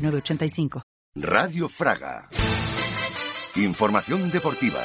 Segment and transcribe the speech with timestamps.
[0.00, 0.82] 906985.
[1.14, 2.28] Radio Fraga.
[3.56, 4.80] Información deportiva.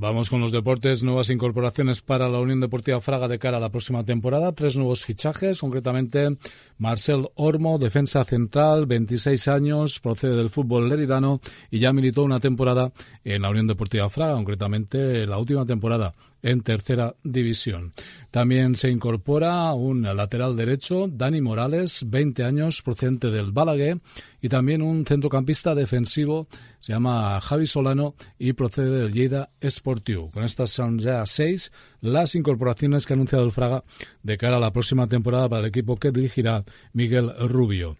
[0.00, 3.68] Vamos con los deportes, nuevas incorporaciones para la Unión Deportiva Fraga de cara a la
[3.68, 6.38] próxima temporada, tres nuevos fichajes, concretamente
[6.78, 11.38] Marcel Ormo, defensa central, 26 años, procede del fútbol leridano
[11.70, 12.92] y ya militó una temporada
[13.24, 17.92] en la Unión Deportiva Fraga, concretamente la última temporada en tercera división.
[18.30, 23.98] También se incorpora un lateral derecho, Dani Morales, 20 años, procedente del Balaguer,
[24.40, 26.48] y también un centrocampista defensivo,
[26.80, 30.30] se llama Javi Solano y procede del Lleida Sportiu.
[30.30, 33.84] Con estas son ya seis las incorporaciones que ha anunciado el Fraga
[34.22, 37.96] de cara a la próxima temporada para el equipo que dirigirá Miguel Rubio.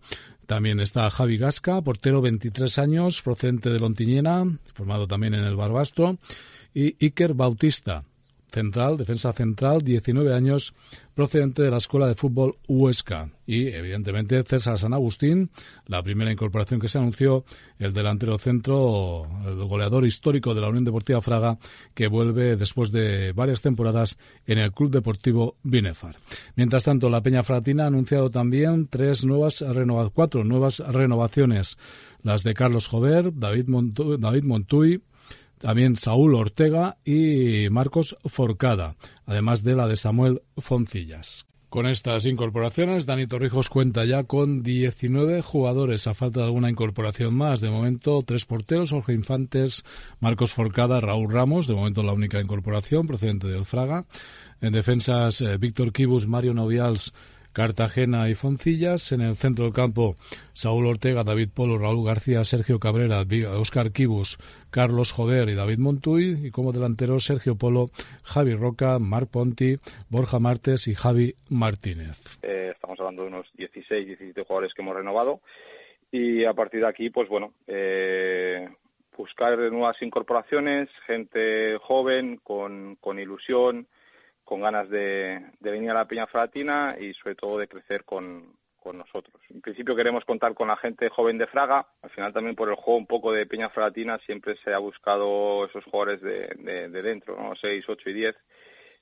[0.46, 4.44] También está Javi Gasca, portero 23 años, procedente de Lontiñena,
[4.74, 6.18] formado también en el Barbastro,
[6.74, 8.02] y Iker Bautista,
[8.50, 10.72] central, defensa central, 19 años,
[11.14, 13.30] procedente de la Escuela de Fútbol Huesca.
[13.46, 15.50] Y, evidentemente, César San Agustín,
[15.86, 17.44] la primera incorporación que se anunció,
[17.78, 21.58] el delantero centro, el goleador histórico de la Unión Deportiva Fraga,
[21.94, 26.16] que vuelve después de varias temporadas en el Club Deportivo Binefar.
[26.56, 29.64] Mientras tanto, la Peña Fratina ha anunciado también tres nuevas
[30.14, 31.76] cuatro nuevas renovaciones.
[32.22, 33.66] Las de Carlos Jover, David,
[34.18, 35.02] David Montuy,
[35.60, 41.46] también Saúl Ortega y Marcos Forcada, además de la de Samuel Foncillas.
[41.68, 47.32] Con estas incorporaciones, Dani Torrijos cuenta ya con 19 jugadores, a falta de alguna incorporación
[47.32, 47.60] más.
[47.60, 49.84] De momento, tres porteros, Jorge Infantes,
[50.18, 54.06] Marcos Forcada, Raúl Ramos, de momento la única incorporación procedente del Fraga.
[54.60, 57.12] En defensas, eh, Víctor Kibus, Mario Novials,
[57.52, 59.12] Cartagena y Foncillas.
[59.12, 60.16] En el centro del campo,
[60.52, 63.22] Saúl Ortega, David Polo, Raúl García, Sergio Cabrera,
[63.58, 64.38] Oscar Kibus,
[64.70, 66.46] Carlos Jover y David Montuy.
[66.46, 67.90] Y como delanteros, Sergio Polo,
[68.22, 69.76] Javi Roca, Marc Ponti,
[70.08, 72.38] Borja Martes y Javi Martínez.
[72.42, 75.40] Eh, estamos hablando de unos 16, 17 jugadores que hemos renovado.
[76.12, 78.68] Y a partir de aquí, pues bueno, eh,
[79.16, 83.86] buscar nuevas incorporaciones, gente joven, con, con ilusión,
[84.50, 88.58] con ganas de, venir a la Peña Fratina y sobre todo de crecer con,
[88.92, 89.40] nosotros.
[89.48, 91.86] En principio queremos contar con la gente joven de Fraga.
[92.02, 95.64] Al final también por el juego un poco de Peña Fratina siempre se ha buscado
[95.66, 97.54] esos jugadores de, dentro, ¿no?
[97.54, 98.36] 6, 8 y 10.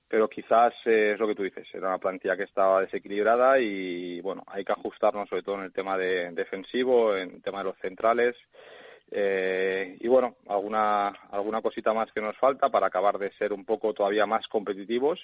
[0.07, 4.21] Pero quizás eh, es lo que tú dices, era una plantilla que estaba desequilibrada y
[4.21, 7.65] bueno, hay que ajustarnos sobre todo en el tema de defensivo, en el tema de
[7.65, 8.37] los centrales
[9.11, 13.65] eh, y bueno, alguna, alguna cosita más que nos falta para acabar de ser un
[13.65, 15.19] poco todavía más competitivos.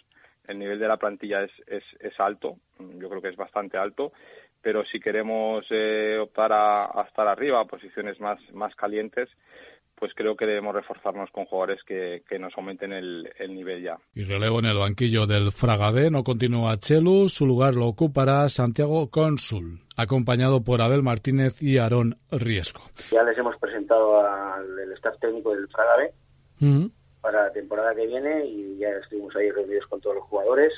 [0.47, 4.13] El nivel de la plantilla es, es, alto, yo creo que es bastante alto,
[4.61, 9.29] pero si queremos eh, optar a, estar arriba, a posiciones más, más calientes,
[10.05, 13.97] pues creo que debemos reforzarnos con jugadores que, nos aumenten el, nivel ya.
[14.15, 19.09] Y relevo en el banquillo del Fragade, no continúa Chelu, su lugar lo ocupará Santiago
[19.09, 22.83] Cónsul, acompañado por Abel Martínez y Aarón Riesco.
[23.11, 26.13] Ya les hemos presentado al staff técnico del Fragade
[27.23, 30.71] para la temporada que viene y ya estuvimos ahí reunidos con todos los jugadores,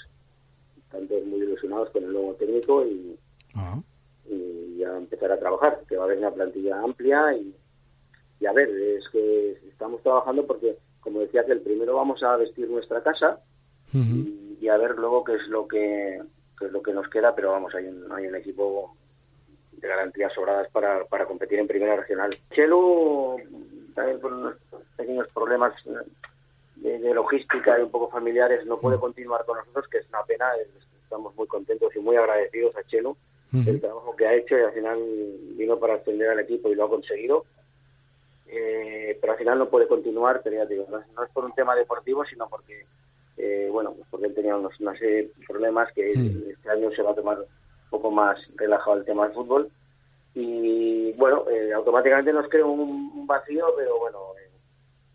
[0.85, 3.19] están todos muy ilusionados con el nuevo técnico y,
[3.57, 3.81] ah.
[4.31, 7.53] y ya empezar a trabajar, que va a haber una plantilla amplia y
[8.41, 12.69] y a ver, es que estamos trabajando porque, como decías, el primero vamos a vestir
[12.69, 13.41] nuestra casa
[13.93, 17.75] y, a ver luego qué es lo que, es lo que nos queda, pero vamos,
[17.75, 18.95] hay un, hay un equipo
[19.73, 22.31] de garantías sobradas para, para competir en primera regional.
[22.51, 23.37] Chelo,
[23.95, 24.55] también por unos
[24.97, 25.73] pequeños problemas
[26.77, 30.47] de, logística y un poco familiares, no puede continuar con nosotros, que es una pena.
[31.03, 33.17] Estamos muy contentos y muy agradecidos a Chelo
[33.53, 34.99] el trabajo que ha hecho y al final
[35.57, 37.47] vino para extender al equipo y lo ha conseguido
[38.49, 41.75] eh, pero al final no puede continuar, pero ya digo, no, es por un tema
[41.75, 42.87] deportivo, sino porque,
[43.37, 47.03] eh, bueno, pues porque él tenía unos, una serie de problemas que este año se
[47.03, 49.71] va a tomar un poco más relajado el tema del fútbol.
[50.35, 54.19] Y bueno, eh, automáticamente nos crea un, vacío, pero bueno,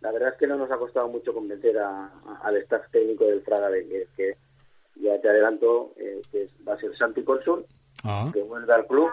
[0.01, 3.69] la verdad es que no nos ha costado mucho convencer al staff técnico del Fraga
[3.69, 4.35] de que,
[4.95, 7.65] ya te adelanto que va a ser Santi Consul,
[8.03, 8.29] ah.
[8.33, 9.09] que vuelve al club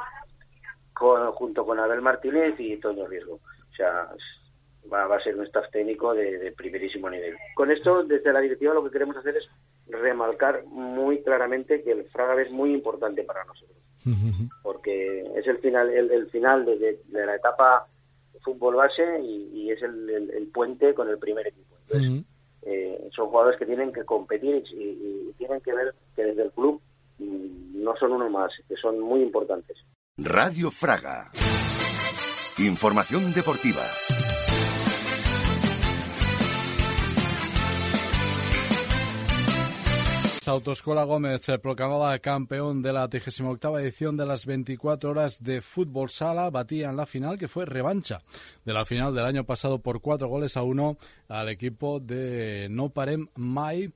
[0.92, 3.38] con, junto con Abel Martínez y Toño Riesgo
[3.78, 4.08] sea,
[4.92, 7.36] va, a ser un staff técnico de, primerísimo nivel.
[7.54, 9.48] Con esto, desde la directiva, lo que queremos hacer es
[9.88, 13.78] remarcar muy claramente que el Fraga es muy importante para nosotros,
[14.62, 17.86] porque es el final, el, final de, la etapa
[18.42, 21.76] fútbol base y, es el, puente con el primer equipo.
[22.62, 26.82] Eh, son jugadores que tienen que competir y, tienen que ver que desde el club
[27.18, 29.76] mm, no son uno más, que son muy importantes.
[30.18, 31.30] Radio Fraga.
[32.60, 33.84] Información deportiva.
[40.44, 46.10] Autoescuela Gómez se proclamaba campeón de la 38 edición de las 24 horas de fútbol
[46.10, 46.50] sala.
[46.50, 48.22] Batía en la final, que fue revancha
[48.64, 50.96] de la final del año pasado por cuatro goles a uno
[51.28, 53.92] al equipo de No Parem Mai.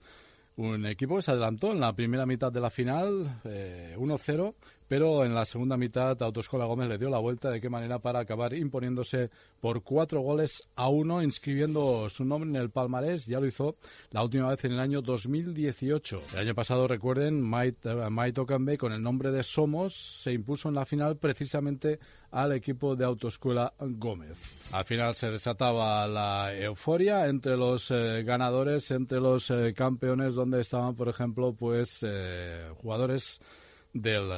[0.54, 4.54] Un equipo que se adelantó en la primera mitad de la final, 1-0, eh,
[4.92, 8.18] pero en la segunda mitad Autoescuela Gómez le dio la vuelta de qué manera para
[8.18, 13.24] acabar imponiéndose por cuatro goles a uno, inscribiendo su nombre en el palmarés.
[13.24, 13.76] Ya lo hizo
[14.10, 16.22] la última vez en el año 2018.
[16.34, 20.84] El año pasado, recuerden, Mike Okambe con el nombre de Somos se impuso en la
[20.84, 21.98] final precisamente
[22.30, 24.58] al equipo de Autoescuela Gómez.
[24.72, 30.60] Al final se desataba la euforia entre los eh, ganadores, entre los eh, campeones, donde
[30.60, 33.40] estaban, por ejemplo, pues eh, jugadores
[33.92, 34.30] del,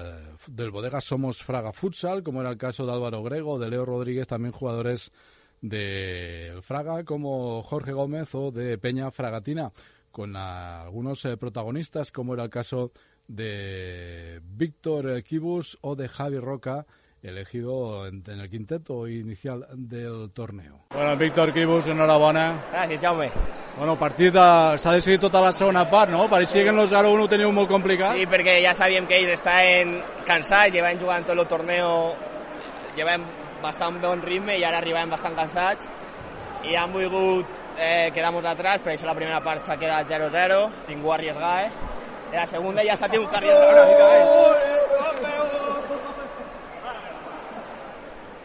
[0.48, 4.26] del Bodega Somos Fraga Futsal, como era el caso de Álvaro Grego, de Leo Rodríguez,
[4.26, 5.12] también jugadores
[5.60, 9.72] del Fraga como Jorge Gómez o de Peña Fragatina,
[10.10, 12.92] con algunos eh, protagonistas, como era el caso
[13.26, 16.86] de Víctor Kibus o de Javi Roca,
[17.24, 20.86] elegido en, el quinteto inicial del torneo.
[20.90, 22.64] Bueno, Víctor Quibus, enhorabona.
[22.70, 23.30] Gràcies, Jaume.
[23.78, 24.78] Bueno, partit de...
[24.78, 26.28] s'ha decidit tota la segona part, no?
[26.30, 28.14] Pareixia que en el 0-1 ho teníeu molt complicat.
[28.18, 29.96] Sí, perquè ja sabíem que ells estaven
[30.28, 31.90] cansats, llevaven jugant tot el torneo,
[32.94, 33.24] llevaven
[33.64, 35.88] bastant bon ritme i ara arribem bastant cansats
[36.68, 41.12] i han volgut eh, quedar-nos atrás, per això la primera part s'ha quedat 0-0, ningú
[41.12, 41.70] arriesga, eh?
[42.34, 44.94] La segunda ja s'ha tingut que arriesgar una mica més.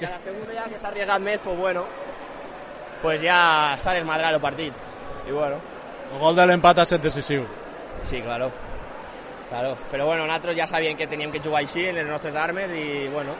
[0.06, 1.86] A la segunda ya que s'ha arriesgat més, pues bueno,
[3.02, 4.74] pues ya s'ha desmadrat el partit.
[5.28, 5.58] Y bueno.
[6.14, 7.46] El gol de l'empat ha estat decisiu.
[8.02, 8.52] Sí, claro.
[9.50, 12.70] Claro, però bueno, nosaltres ja sabíem que teníem que jugar així en les nostres armes
[12.70, 13.34] i bueno,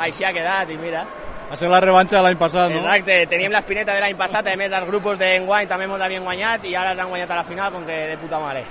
[0.00, 1.04] així ha quedat i mira.
[1.50, 2.80] Va ser la revanxa de l'any passat, no?
[2.80, 6.64] Exacte, teníem l'espineta de l'any passat, a més els grupos d'enguany també ens havien guanyat
[6.64, 8.64] i ara els han guanyat a la final com que de puta mare.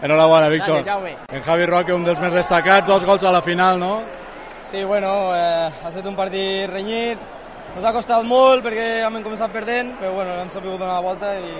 [0.00, 0.80] Enhorabona, Víctor.
[0.80, 1.12] Gràcies, Jaume.
[1.28, 4.00] En Javi Roque, un dels més destacats, dos gols a la final, no?
[4.70, 7.20] Sí, bueno, eh, ha estat un partit renyit,
[7.76, 11.34] ens ha costat molt perquè hem començat perdent, però bueno, hem sabut donar la volta
[11.38, 11.52] i,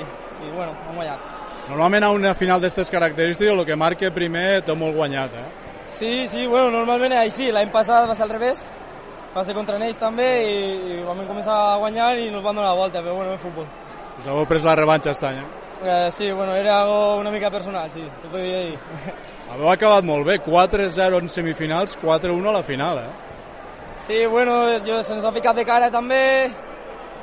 [0.42, 1.28] i bueno, hem guanyat.
[1.68, 5.44] Normalment a una final d'aquestes característiques el que marca primer té molt guanyat, eh?
[5.86, 7.52] Sí, sí, bueno, normalment és així.
[7.54, 8.66] L'any passat va ser al revés,
[9.36, 10.58] va ser contra ells també i,
[10.96, 13.70] i vam començar a guanyar i ens van donar la volta, però bueno, és futbol.
[14.18, 15.48] Us heu pres la revanxa aquest any, eh?
[15.76, 18.78] Eh, sí, bueno, era una mica personal, sí, se podria dir.
[19.46, 23.10] Haveu acabat molt bé, 4-0 en semifinals, 4-1 a la final, eh?
[24.06, 26.50] Sí, bueno, jo, se nos ha ficat de cara també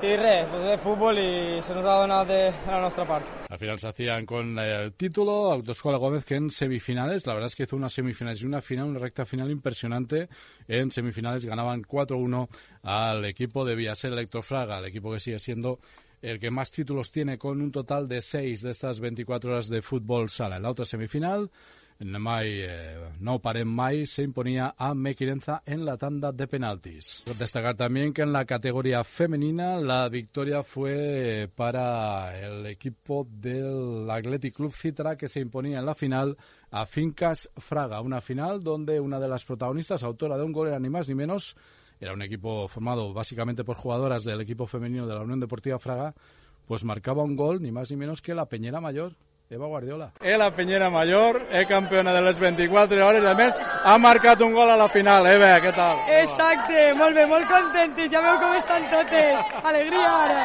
[0.04, 3.30] y res, pues es fútbol y se nos ha donado de, de la nuestra parte.
[3.50, 7.56] Al final se hacían con el título Autoescuela Gómez que en semifinales, la verdad es
[7.56, 10.28] que hizo unas semifinales y una final, una recta final impresionante.
[10.68, 12.50] En semifinales ganaban 4-1
[12.84, 15.80] al equipo de Villasel Electrofraga, el equipo que sigue siendo
[16.22, 19.82] el que más títulos tiene con un total de seis de estas 24 horas de
[19.82, 20.56] fútbol sala.
[20.58, 21.50] En la otra semifinal,
[22.12, 27.24] Mai, eh, no Parem Mai se imponía a Mequirenza en la tanda de penaltis.
[27.38, 34.56] Destacar también que en la categoría femenina la victoria fue para el equipo del Athletic
[34.56, 36.38] Club Citra que se imponía en la final
[36.72, 40.80] a Fincas Fraga, una final donde una de las protagonistas, autora de un gol, era
[40.80, 41.56] ni más ni menos
[42.00, 46.14] era un equipo formado básicamente por jugadoras del equipo femenino de la Unión Deportiva Fraga,
[46.68, 49.16] pues marcaba un gol ni más ni menos que la Peñera Mayor,
[49.54, 50.12] Eva Guardiola.
[50.20, 54.52] Eh, la Peñera Mayor, es campeona de las 24 hores, a més ha marcat un
[54.52, 55.28] gol a la final.
[55.30, 56.00] Eva, què tal?
[56.10, 59.46] Exacte, molt bé, molt contentes, ja veu com estan totes.
[59.62, 60.42] Alegria ara.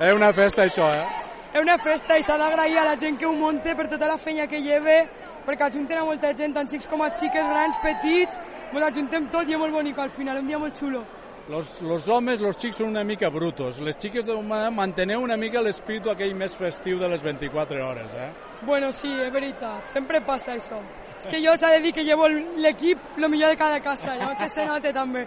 [0.00, 1.04] És una festa això, eh?
[1.52, 4.16] És una festa i s'ha d'agrair a la gent que ho monte per tota la
[4.16, 5.02] feina que lleve
[5.44, 8.40] perquè ajunten a molta gent, tant xics com a xiques, grans, petits,
[8.72, 11.04] ens ajuntem tot i és molt bonic al final, un dia molt xulo.
[11.50, 13.80] Los, los homes, los xics són una mica brutos.
[13.82, 14.36] Les xiques de
[14.70, 18.28] manteneu una mica l'espíritu aquell més festiu de les 24 hores, eh?
[18.62, 19.90] Bueno, sí, és veritat.
[19.90, 20.78] Sempre passa això.
[21.18, 24.54] És que jo s'ha de dir que llevo l'equip el millor de cada casa, llavors
[24.54, 25.26] se nota també.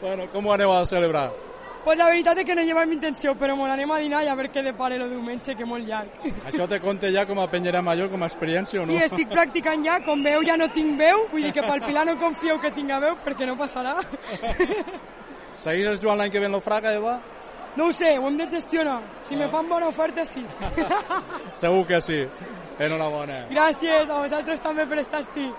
[0.00, 1.32] Bueno, com ho aneu a celebrar?
[1.82, 4.36] Pues la veritat és que no llevem intenció, però me anem a dinar i a
[4.38, 6.28] veure què depara el diumenge, que molt llarg.
[6.46, 8.92] Això te conta ja com a Penyera Major, com a experiència o no?
[8.92, 12.06] Sí, estic practicant ja, com veu ja no tinc veu, vull dir que pel Pilar
[12.06, 13.96] no confieu que tinga veu, perquè no passarà.
[15.60, 17.18] Segueixes jugant l'any que ve en l'Ofraga, Eva?
[17.76, 18.98] No ho sé, ho hem de gestionar.
[19.22, 20.42] Si me fan bona oferta, sí.
[21.62, 22.22] Segur que sí.
[22.80, 23.44] Enhorabona.
[23.52, 25.50] Gràcies, a vosaltres també per estar aquí.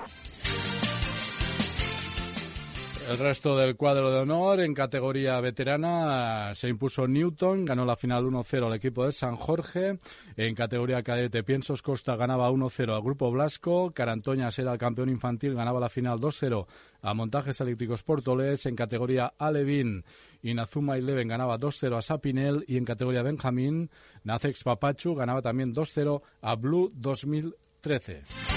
[3.11, 8.23] El resto del cuadro de honor en categoría veterana se impuso Newton, ganó la final
[8.23, 9.99] 1-0 al equipo de San Jorge.
[10.37, 13.91] En categoría cadete Piensos Costa ganaba 1-0 al grupo Blasco.
[13.91, 16.65] Carantoñas era el campeón infantil, ganaba la final 2-0
[17.01, 18.65] a Montajes Eléctricos Portoles.
[18.65, 20.05] En categoría Alevín,
[20.41, 22.63] Inazuma Leven ganaba 2-0 a Sapinel.
[22.65, 23.89] Y en categoría Benjamín,
[24.23, 28.50] Nacex Papachu ganaba también 2-0 a Blue 2013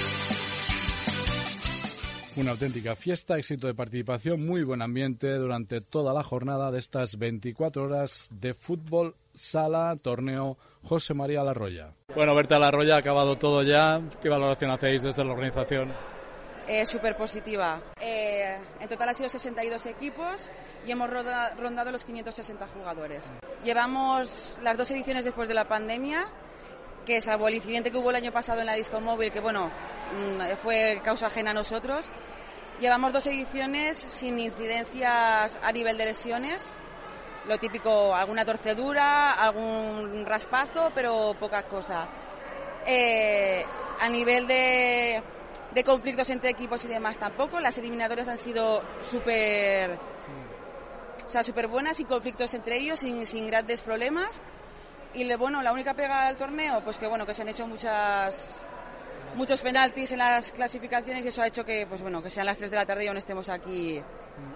[2.37, 7.17] una auténtica fiesta, éxito de participación, muy buen ambiente durante toda la jornada de estas
[7.17, 11.93] 24 horas de fútbol sala torneo José María Larroya.
[12.15, 14.01] Bueno, Berta Larroya, ha acabado todo ya.
[14.21, 15.93] ¿Qué valoración hacéis desde la organización?
[16.67, 17.81] Eh, Súper positiva.
[18.01, 20.51] Eh, en total ha sido 62 equipos
[20.87, 23.33] y hemos rondado los 560 jugadores.
[23.65, 26.23] Llevamos las dos ediciones después de la pandemia,
[27.05, 29.71] que salvo el incidente que hubo el año pasado en la disco móvil, que bueno,
[30.13, 32.09] Mm, fue causa ajena a nosotros.
[32.81, 36.63] Llevamos dos ediciones sin incidencias a nivel de lesiones.
[37.47, 42.09] Lo típico, alguna torcedura, algún raspazo, pero poca cosa.
[42.87, 43.65] Eh,
[44.01, 45.23] a nivel de,
[45.85, 47.61] conflictos entre equipos y demás tampoco.
[47.61, 49.99] Las eliminatorias han sido súper
[51.27, 54.43] o sea, súper buenas, sin conflictos entre ellos, sin grandes problemas.
[55.15, 57.67] Y le, bueno, la única pega al torneo, pues que bueno, que se han hecho
[57.67, 58.65] muchas
[59.35, 62.57] muchos penaltis en las clasificaciones y eso ha hecho que, pues bueno, que sean las
[62.59, 64.01] 3 de la tarde y aún estemos aquí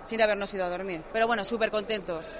[0.04, 1.02] sin habernos ido a dormir.
[1.12, 2.34] Pero bueno, súper contentos.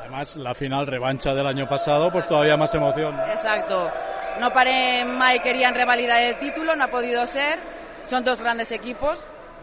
[0.00, 3.18] Además, la final revancha del año pasado, pues todavía más emoción.
[3.30, 3.90] Exacto.
[4.40, 7.58] No paré Mai querían revalidar el título, no ha podido ser.
[8.04, 9.18] Son dos grandes equipos.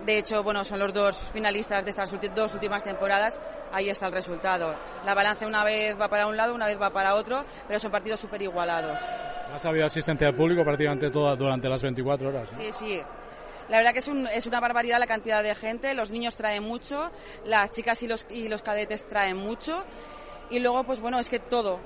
[0.05, 3.39] De hecho, bueno, son los dos finalistas de estas dos últimas temporadas.
[3.71, 4.75] Ahí está el resultado.
[5.05, 7.91] La balanza una vez va para un lado, una vez va para otro, pero son
[7.91, 8.99] partidos súper igualados.
[9.51, 12.49] ¿Has habido asistencia al público prácticamente toda durante las 24 horas?
[12.57, 13.01] Sí, sí.
[13.69, 15.93] La verdad que es, un, es, una barbaridad la cantidad de gente.
[15.95, 17.11] Los niños traen mucho,
[17.45, 19.83] las chicas y los, y los cadetes traen mucho.
[20.49, 21.79] Y luego, pues bueno, es que todo.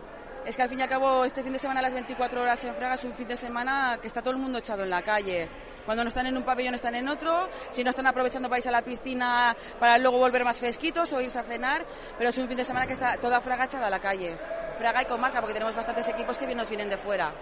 [0.45, 2.75] Es que al fin y al cabo, este fin de semana, las 24 horas en
[2.75, 5.47] Fraga, es un fin de semana que está todo el mundo echado en la calle.
[5.89, 7.49] Cuando no están en un pabellón, están en otro.
[7.71, 11.19] Si no están aprovechando para irse a la piscina para luego volver más fresquitos o
[11.19, 11.83] irse a cenar.
[12.15, 14.37] Pero es un fin de semana que está toda Fraga echada a la calle.
[14.77, 17.33] Fraga y comarca, porque tenemos bastantes equipos que bien nos vienen de fuera.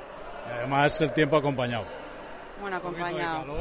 [0.50, 1.84] Además, el tiempo acompañado.
[2.62, 3.54] Bueno, acompañado.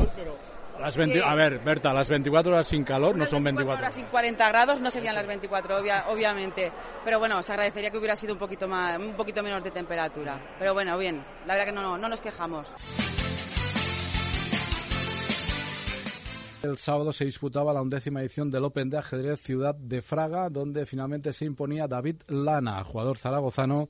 [0.78, 4.07] Las 20, A ver, Berta, las 24 horas sin calor no son 24 horas sin
[4.07, 5.78] 40 grados no serían las 24,
[6.11, 6.71] obviamente.
[7.05, 10.40] Pero bueno, se agradecería que hubiera sido un poquito, más, un poquito menos de temperatura.
[10.61, 12.73] Pero bueno, bien, la verdad que no, no nos quejamos.
[16.66, 20.85] El sábado se disputaba la undécima edición del Open de ajedrez Ciudad de Fraga, donde
[20.85, 23.88] finalmente se imponía David Lana, jugador zaragozano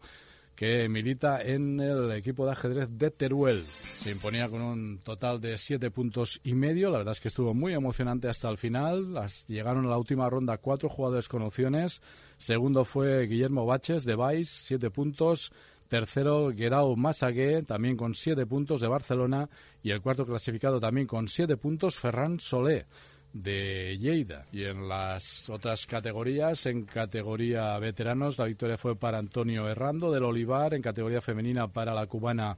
[0.54, 3.64] que milita en el equipo de ajedrez de Teruel.
[3.96, 6.90] Se imponía con un total de siete puntos y medio.
[6.90, 9.14] La verdad es que estuvo muy emocionante hasta el final.
[9.14, 12.02] Las, llegaron a la última ronda cuatro jugadores con opciones.
[12.36, 15.50] Segundo fue Guillermo Baches de Vice, siete puntos.
[15.88, 19.48] Tercero, Guerau Masagué, también con siete puntos de Barcelona.
[19.82, 22.86] Y el cuarto clasificado también con siete puntos, Ferran Solé
[23.32, 24.46] de Lleida.
[24.52, 30.24] Y en las otras categorías, en categoría veteranos, la victoria fue para Antonio Herrando del
[30.24, 32.56] Olivar, en categoría femenina para la cubana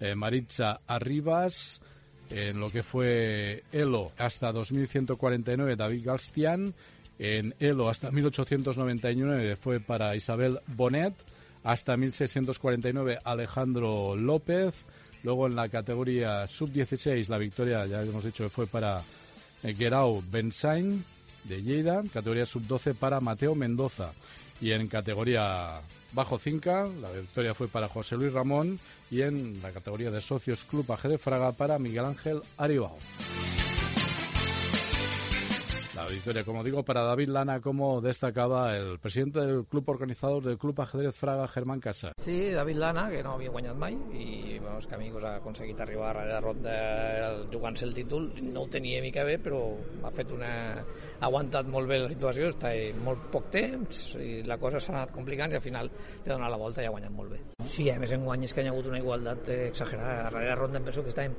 [0.00, 1.80] eh, Maritza Arribas,
[2.30, 6.74] en lo que fue Elo hasta 2149 David Galstian,
[7.18, 11.14] en Elo hasta 1899 fue para Isabel Bonet,
[11.64, 14.74] hasta 1649 Alejandro López,
[15.22, 19.02] luego en la categoría sub-16 la victoria, ya hemos dicho que fue para
[19.62, 21.04] Guerau Bensain
[21.44, 24.12] de Lleida, categoría sub-12 para Mateo Mendoza.
[24.60, 25.80] Y en categoría
[26.12, 28.78] bajo 5, la victoria fue para José Luis Ramón
[29.10, 32.98] y en la categoría de socios Club de Fraga para Miguel Ángel Aribao.
[36.08, 40.80] Victoria, como digo, para David Lana, como destacaba el presidente del club organizador del Club
[40.80, 42.12] Ajedrez Fraga, Germán Casa.
[42.22, 46.16] Sí, David Lana, que no havia guanyat mai, i bueno, que Amigos ha aconseguit arribar
[46.16, 46.74] a la ronda
[47.52, 48.32] jugant-se el títol.
[48.42, 49.60] No ho tenia mica bé, però
[50.02, 50.50] ha fet una...
[51.18, 52.70] ha aguantat molt bé la situació, està
[53.04, 56.60] molt poc temps, i la cosa s'ha anat complicant i al final té donat la
[56.60, 57.40] volta i ha guanyat molt bé.
[57.62, 60.28] Sí, a més en guany que hi ha hagut una igualtat exagerada.
[60.28, 61.34] A la ronda em penso que estàvem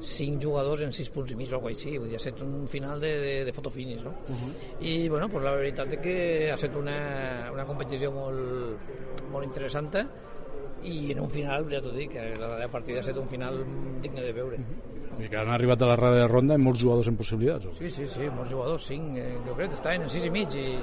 [0.00, 2.66] cinc jugadors en sis punts i mig o alguna així, vull dir, ha estat un
[2.68, 4.10] final de, de, de fotofinis, no?
[4.28, 4.52] Uh -huh.
[4.80, 8.78] I, bueno, pues la veritat és que ha estat una, una competició molt,
[9.30, 9.90] molt interessant
[10.84, 13.64] i en un final, ja t'ho dic, la, la partida ha estat un final
[14.02, 14.56] digne de veure.
[14.56, 15.24] Uh -huh.
[15.24, 17.66] I que han arribat a la de ronda amb molts jugadors en possibilitats.
[17.66, 17.72] O?
[17.72, 20.54] Sí, sí, sí, molts jugadors, cinc, eh, jo crec que estaven en sis i mig
[20.54, 20.82] i,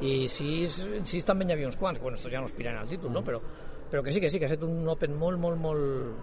[0.00, 2.88] i sis, en sis també hi havia uns quants, bueno, estos ja no aspiren al
[2.88, 3.22] títol, no?
[3.22, 3.40] però,
[3.90, 6.14] però que sí, que sí, que ha estat un Open molt, molt, molt,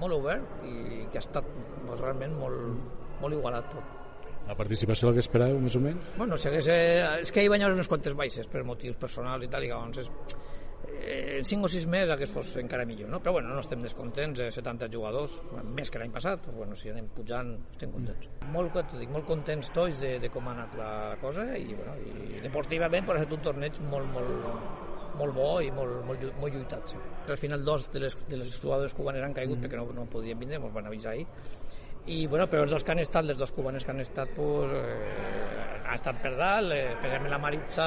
[0.00, 1.46] molt obert i que ha estat
[1.86, 3.96] pues, realment molt, molt igualat tot.
[4.48, 6.12] La participació la que esperàveu, més o menys?
[6.16, 9.44] Bueno, si hagués, eh, és que hi van haver unes quantes baixes per motius personals
[9.44, 10.08] i tal, i llavors és,
[10.88, 13.20] eh, en 5 o 6 més hagués fos encara millor, no?
[13.20, 16.88] Però bueno, no estem descontents, eh, 70 jugadors, més que l'any passat, doncs bueno, si
[16.88, 18.30] anem pujant estem contents.
[18.40, 18.52] Mm.
[18.56, 22.40] Molt, dic, molt contents tots de, de com ha anat la cosa i, bueno, i
[22.40, 24.87] deportivament per ser un torneig molt, molt,
[25.18, 26.94] molt bo i molt, molt, molt lluitat.
[26.94, 27.02] Sí.
[27.28, 29.66] Al final dos de les, de les jugadores cubanes han caigut mm.
[29.66, 31.26] perquè no, no podien vindre, ens van avisar ahir
[32.08, 34.70] i bueno, però els dos que han estat, les dos cubanes que han estat pues,
[34.72, 35.57] eh,
[35.88, 37.86] ha estat per dalt, eh, especialment la Maritza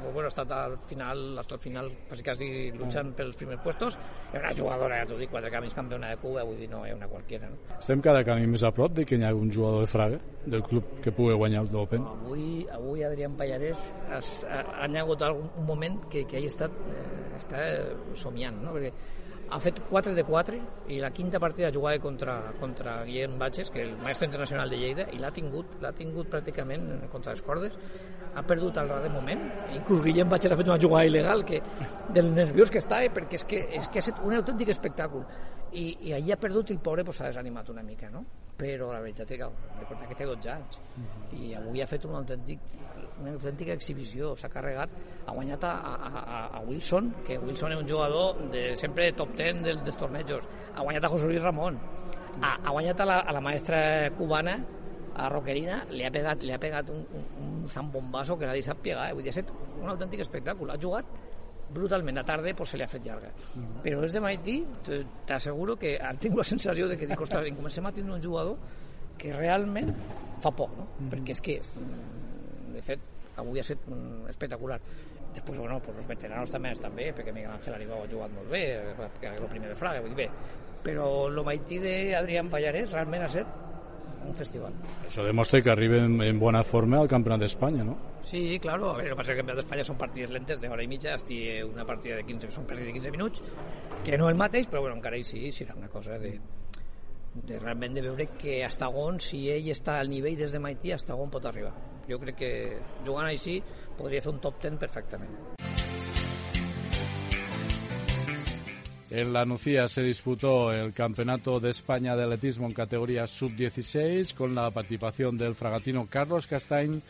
[0.00, 3.16] pues, bueno, ha estat al final hasta el final quasi quasi luchant mm.
[3.18, 3.98] pels primers puestos
[4.32, 6.94] és una jugadora, ja t'ho dic, quatre canvis campiona de Cuba vull dir, no és
[6.94, 7.58] una qualquiera no?
[7.78, 10.62] Estem cada camí més a prop de que hi ha un jugador de Fraga del
[10.66, 15.50] club que pugui guanyar el d'Open avui, avui Adrián Pallarès has, ha, ha hagut algun,
[15.58, 17.08] un moment que, que hagi estat eh,
[17.40, 17.66] està
[18.18, 18.76] somiant no?
[18.76, 18.94] perquè
[19.50, 20.58] ha fet 4 de 4
[20.94, 24.78] i la quinta partida jugava contra, contra Guillem Batges, que és el mestre internacional de
[24.78, 27.74] Lleida, i l'ha tingut, l'ha tingut pràcticament contra les cordes.
[28.30, 29.42] Ha perdut al de moment.
[29.74, 31.58] Inclús Guillem Batges ha fet una jugada il·legal que,
[32.14, 35.24] del nerviós que estava, perquè és que, és que ha estat un autèntic espectacle.
[35.72, 38.24] I, i allà ha perdut i el pobre s'ha pues, desanimat una mica, no?
[38.60, 39.48] Però la veritat és que,
[39.80, 40.78] recorda que té 12 anys.
[40.78, 41.40] Uh -huh.
[41.40, 42.60] I avui ha fet un autèntic
[43.20, 44.90] una autèntica exhibició, s'ha carregat,
[45.26, 49.62] ha guanyat a, a, a, Wilson, que Wilson és un jugador de sempre top 10
[49.66, 51.78] dels, dels tornejos, ha guanyat a José Luis Ramón,
[52.40, 54.58] ha, ha guanyat a la, a la maestra cubana,
[55.20, 58.78] a Roquerina, li ha pegat, li ha pegat un, un, un zambombazo que l'ha deixat
[58.80, 59.16] pegar, eh?
[59.16, 59.52] vull dir, ha estat
[59.82, 61.04] un autèntic espectacle, ha jugat
[61.74, 63.30] brutalment, a tarda pues, se li ha fet llarga.
[63.54, 63.82] Mm.
[63.84, 64.56] Però és de Maití,
[65.26, 68.56] t'asseguro que tingut la sensació de que dic, ostres, comencem a tenir un jugador
[69.20, 69.92] que realment
[70.40, 70.88] fa por, no?
[70.98, 71.12] Mm.
[71.14, 71.60] Perquè és que
[72.74, 73.06] de fet,
[73.40, 73.88] avui ha estat
[74.30, 74.80] espectacular.
[75.30, 78.50] Després, bueno, pues els veteranos també estan bé, perquè Miguel Ángel Aribau ha jugat molt
[78.50, 78.64] bé,
[79.20, 80.28] que és el primer de Fraga, vull dir bé.
[80.82, 83.69] Però el Maití d'Adrián Pallarès realment ha estat
[84.26, 84.74] un festival.
[85.06, 87.96] Això demostra que arriben en bona forma al Campionat d'Espanya, ¿no?
[88.22, 88.92] Sí, claro.
[88.92, 90.84] A ver, lo que pasa es que el Campionat d'Espanya són partides lentes de hora
[90.84, 93.42] i mitja, esti una partida de 15, són partides de 15 minuts,
[94.04, 96.34] que no el mateix, però bueno, encara hi sí, serà una cosa de,
[97.34, 100.92] de realment de veure que hasta on, si ell està al nivell des de Maití,
[100.92, 101.74] hasta on pot arribar.
[102.10, 102.52] Jo crec que
[103.06, 103.60] jugant així
[103.98, 105.36] podria fer un top 10 perfectament.
[109.10, 114.54] En la Nucía se disputó el Campeonato de España de Atletismo en categoría sub-16 con
[114.54, 117.00] la participación del fragatino Carlos Castañ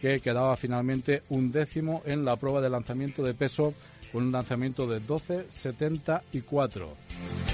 [0.00, 3.74] que quedaba finalmente un décimo en la prueba de lanzamiento de peso
[4.12, 6.86] con un lanzamiento de 12.74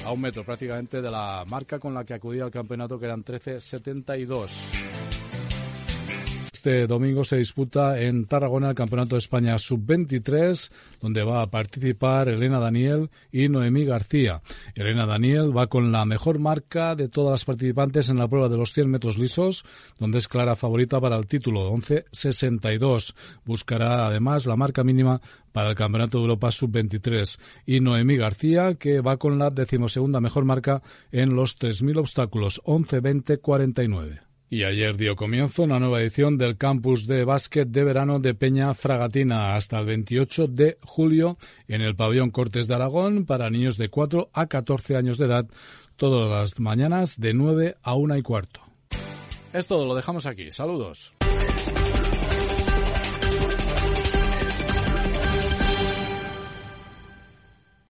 [0.05, 3.25] a un metro prácticamente de la marca con la que acudía al campeonato que eran
[3.25, 4.84] 13.72.
[6.65, 12.31] Este domingo se disputa en Tarragona el Campeonato de España Sub-23, donde va a participar
[12.31, 14.41] Elena Daniel y Noemí García.
[14.75, 18.57] Elena Daniel va con la mejor marca de todas las participantes en la prueba de
[18.57, 19.67] los 100 metros lisos,
[19.99, 23.15] donde es clara favorita para el título, 11.62.
[23.45, 25.21] Buscará además la marca mínima
[25.53, 30.47] para el Campeonato de Europa Sub-23 y Noemí García, que va con la decimosegunda mejor
[30.47, 34.34] marca en los 3.000 obstáculos, 11.20.49.
[34.55, 38.73] Y ayer dio comienzo una nueva edición del campus de básquet de verano de Peña
[38.73, 41.37] Fragatina hasta el 28 de julio
[41.67, 45.47] en el pabellón Cortes de Aragón para niños de 4 a 14 años de edad,
[45.97, 48.61] todas las mañanas de 9 a 1 y cuarto.
[49.53, 50.53] Es todo, lo dejamos aquí.
[50.53, 51.13] Saludos.